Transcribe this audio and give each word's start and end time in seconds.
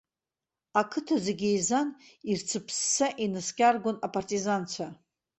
Ақыҭа 0.81 1.15
зегьы 1.25 1.49
еизан, 1.51 1.89
ирцырԥсса 2.29 3.07
инаскьаргон 3.23 3.97
апартизанцәа. 4.05 4.87